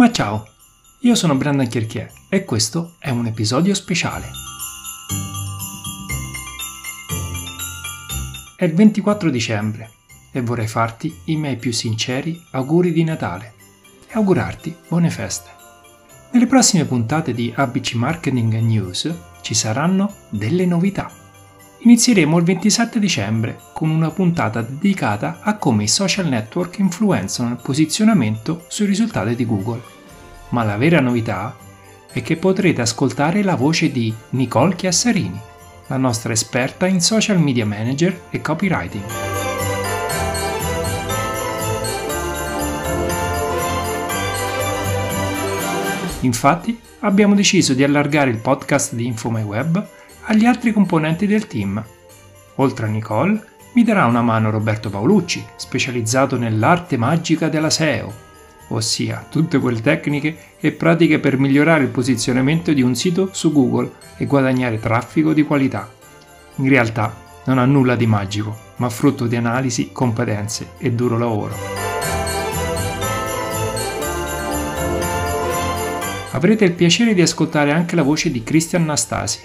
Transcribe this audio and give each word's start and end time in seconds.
Ma 0.00 0.10
ciao, 0.10 0.48
io 1.00 1.14
sono 1.14 1.34
Brandon 1.34 1.68
Chierchier 1.68 2.10
e 2.30 2.46
questo 2.46 2.94
è 2.98 3.10
un 3.10 3.26
episodio 3.26 3.74
speciale. 3.74 4.28
È 8.56 8.64
il 8.64 8.72
24 8.72 9.28
dicembre 9.28 9.90
e 10.32 10.40
vorrei 10.40 10.68
farti 10.68 11.14
i 11.26 11.36
miei 11.36 11.56
più 11.56 11.70
sinceri 11.70 12.42
auguri 12.52 12.92
di 12.92 13.04
Natale 13.04 13.52
e 14.08 14.14
augurarti 14.14 14.74
buone 14.88 15.10
feste. 15.10 15.50
Nelle 16.32 16.46
prossime 16.46 16.86
puntate 16.86 17.34
di 17.34 17.52
ABC 17.54 17.92
Marketing 17.92 18.54
News 18.54 19.14
ci 19.42 19.52
saranno 19.52 20.14
delle 20.30 20.64
novità. 20.64 21.19
Inizieremo 21.82 22.36
il 22.36 22.44
27 22.44 22.98
dicembre 22.98 23.58
con 23.72 23.88
una 23.88 24.10
puntata 24.10 24.60
dedicata 24.60 25.38
a 25.40 25.56
come 25.56 25.84
i 25.84 25.88
social 25.88 26.26
network 26.26 26.76
influenzano 26.76 27.52
il 27.52 27.60
posizionamento 27.62 28.64
sui 28.68 28.84
risultati 28.84 29.34
di 29.34 29.46
Google. 29.46 29.80
Ma 30.50 30.62
la 30.62 30.76
vera 30.76 31.00
novità 31.00 31.56
è 32.12 32.20
che 32.20 32.36
potrete 32.36 32.82
ascoltare 32.82 33.42
la 33.42 33.54
voce 33.54 33.90
di 33.90 34.12
Nicole 34.30 34.74
Chiassarini, 34.74 35.40
la 35.86 35.96
nostra 35.96 36.34
esperta 36.34 36.86
in 36.86 37.00
social 37.00 37.40
media 37.40 37.64
manager 37.64 38.24
e 38.28 38.42
copywriting. 38.42 39.04
Infatti, 46.20 46.78
abbiamo 46.98 47.34
deciso 47.34 47.72
di 47.72 47.82
allargare 47.82 48.28
il 48.28 48.36
podcast 48.36 48.92
di 48.92 49.06
InfoMyWeb 49.06 49.98
agli 50.24 50.44
altri 50.44 50.72
componenti 50.72 51.26
del 51.26 51.46
team. 51.46 51.82
Oltre 52.56 52.86
a 52.86 52.88
Nicole, 52.88 53.42
mi 53.72 53.84
darà 53.84 54.06
una 54.06 54.22
mano 54.22 54.50
Roberto 54.50 54.90
Paolucci, 54.90 55.44
specializzato 55.56 56.36
nell'arte 56.36 56.96
magica 56.96 57.48
della 57.48 57.70
SEO, 57.70 58.12
ossia 58.68 59.26
tutte 59.28 59.58
quelle 59.58 59.80
tecniche 59.80 60.36
e 60.58 60.72
pratiche 60.72 61.18
per 61.18 61.38
migliorare 61.38 61.84
il 61.84 61.90
posizionamento 61.90 62.72
di 62.72 62.82
un 62.82 62.94
sito 62.94 63.30
su 63.32 63.52
Google 63.52 63.92
e 64.16 64.26
guadagnare 64.26 64.80
traffico 64.80 65.32
di 65.32 65.44
qualità. 65.44 65.90
In 66.56 66.68
realtà 66.68 67.14
non 67.44 67.58
ha 67.58 67.64
nulla 67.64 67.96
di 67.96 68.06
magico, 68.06 68.56
ma 68.76 68.90
frutto 68.90 69.26
di 69.26 69.36
analisi, 69.36 69.90
competenze 69.92 70.72
e 70.78 70.92
duro 70.92 71.16
lavoro. 71.16 71.56
Avrete 76.32 76.64
il 76.64 76.72
piacere 76.72 77.12
di 77.12 77.22
ascoltare 77.22 77.72
anche 77.72 77.96
la 77.96 78.02
voce 78.02 78.30
di 78.30 78.42
Christian 78.42 78.84
Nastasi, 78.84 79.40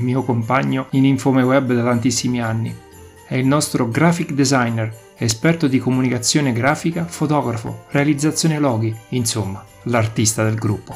mio 0.00 0.22
compagno 0.22 0.86
in 0.90 1.04
Infome 1.04 1.42
Web 1.42 1.72
da 1.72 1.82
tantissimi 1.82 2.40
anni. 2.40 2.74
È 3.26 3.36
il 3.36 3.46
nostro 3.46 3.88
graphic 3.88 4.32
designer, 4.32 4.94
esperto 5.16 5.68
di 5.68 5.78
comunicazione 5.78 6.52
grafica, 6.52 7.04
fotografo, 7.04 7.84
realizzazione 7.90 8.58
loghi, 8.58 8.94
insomma, 9.10 9.64
l'artista 9.84 10.44
del 10.44 10.56
gruppo. 10.56 10.94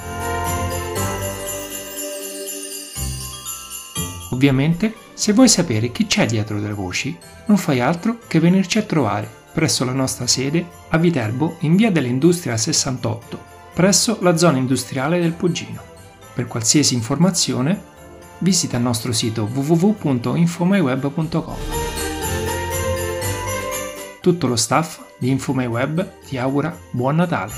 Ovviamente, 4.31 4.95
se 5.15 5.33
vuoi 5.33 5.49
sapere 5.49 5.93
chi 5.93 6.07
c'è 6.07 6.27
dietro 6.27 6.59
le 6.59 6.73
voci, 6.73 7.17
non 7.47 7.57
fai 7.57 7.81
altro 7.81 8.19
che 8.27 8.41
venirci 8.41 8.79
a 8.79 8.83
trovare 8.83 9.43
presso 9.55 9.85
la 9.85 9.93
nostra 9.93 10.27
sede 10.27 10.67
a 10.89 10.99
Viterbo 10.99 11.59
in 11.61 11.77
via 11.77 11.93
dell'Industria 11.93 12.57
68, 12.57 13.39
presso 13.73 14.19
la 14.21 14.37
zona 14.37 14.59
industriale 14.59 15.21
del 15.21 15.33
Poggino. 15.33 15.81
Per 16.35 16.49
qualsiasi 16.49 16.95
informazione 16.95 17.93
visita 18.39 18.77
il 18.77 18.83
nostro 18.83 19.13
sito 19.13 19.49
www.infomyweb.com. 19.51 21.57
Tutto 24.21 24.47
lo 24.47 24.57
staff 24.57 25.01
di 25.19 25.31
InfoMyWeb 25.31 26.21
ti 26.27 26.39
augura 26.39 26.77
buon 26.91 27.17
Natale! 27.17 27.53